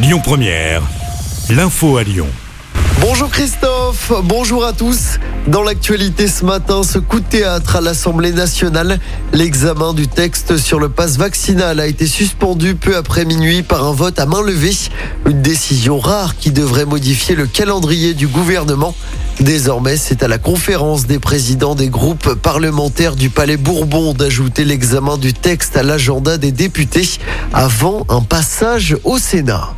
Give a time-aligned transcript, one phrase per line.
[0.00, 0.82] Lyon Première,
[1.50, 2.28] l'info à Lyon.
[3.00, 5.18] Bonjour Christophe, bonjour à tous.
[5.48, 9.00] Dans l'actualité ce matin, ce coup de théâtre à l'Assemblée nationale,
[9.32, 13.92] l'examen du texte sur le passe vaccinal a été suspendu peu après minuit par un
[13.92, 14.76] vote à main levée.
[15.26, 18.94] Une décision rare qui devrait modifier le calendrier du gouvernement.
[19.40, 25.18] Désormais, c'est à la conférence des présidents des groupes parlementaires du Palais Bourbon d'ajouter l'examen
[25.18, 27.18] du texte à l'agenda des députés
[27.52, 29.74] avant un passage au Sénat.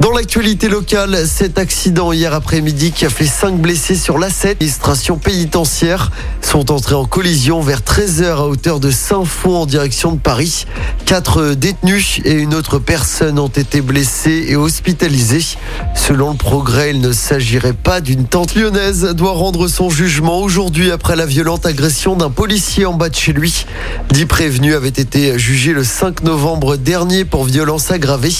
[0.00, 5.18] Dans l'actualité locale, cet accident hier après-midi qui a fait 5 blessés sur l'A7, l'administration
[5.18, 10.66] pénitentiaire sont entrés en collision vers 13h à hauteur de Saint-Fond en direction de Paris.
[11.04, 15.56] Quatre détenus et une autre personne ont été blessés et hospitalisés.
[15.96, 20.92] Selon le progrès, il ne s'agirait pas d'une tante lyonnaise doit rendre son jugement aujourd'hui
[20.92, 23.66] après la violente agression d'un policier en bas de chez lui.
[24.10, 28.34] Dix prévenus avaient été jugés le 5 novembre dernier pour violence aggravée.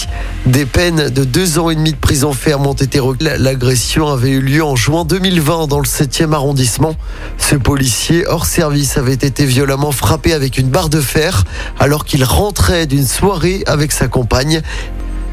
[0.46, 3.25] Des peines de deux deux ans et demi de prison ferme ont été requis.
[3.38, 6.95] L'agression avait eu lieu en juin 2020 dans le 7e arrondissement.
[7.38, 11.45] Ce policier hors service avait été violemment frappé avec une barre de fer
[11.79, 14.60] alors qu'il rentrait d'une soirée avec sa compagne.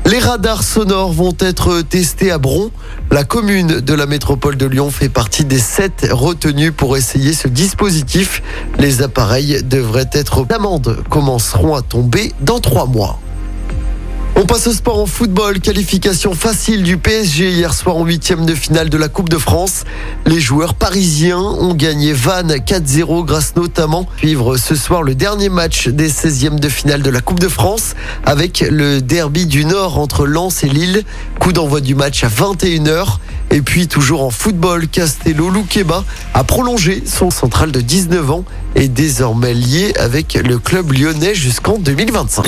[0.06, 2.72] Les radars sonores vont être testés à Bron.
[3.12, 7.50] La commune de la métropole de Lyon fait partie des sept retenus pour essayer ce
[7.50, 8.42] dispositif.
[8.80, 13.20] Les appareils devraient être d'amende commenceront à tomber dans trois mois.
[14.38, 15.62] On passe au sport en football.
[15.62, 19.86] Qualification facile du PSG hier soir en huitième de finale de la Coupe de France.
[20.26, 25.48] Les joueurs parisiens ont gagné Vannes 4-0 grâce notamment à suivre ce soir le dernier
[25.48, 30.00] match des 16e de finale de la Coupe de France avec le derby du Nord
[30.00, 31.06] entre Lens et Lille.
[31.40, 33.20] Coup d'envoi du match à 21h.
[33.52, 38.44] Et puis toujours en football, Castello Luqueba a prolongé son central de 19 ans
[38.76, 42.48] et désormais lié avec le club lyonnais jusqu'en 2025.